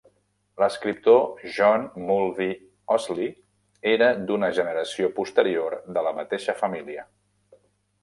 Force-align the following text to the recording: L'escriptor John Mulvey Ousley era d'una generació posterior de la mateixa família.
L'escriptor 0.61 1.19
John 1.57 1.85
Mulvey 2.07 2.57
Ousley 2.97 3.29
era 3.95 4.11
d'una 4.27 4.53
generació 4.63 5.13
posterior 5.21 5.81
de 5.99 6.09
la 6.11 6.19
mateixa 6.23 6.61
família. 6.67 7.09